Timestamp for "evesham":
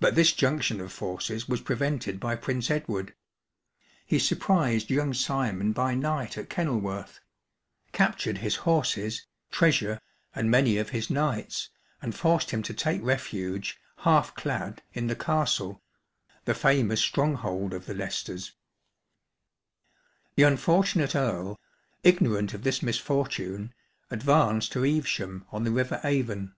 24.86-25.44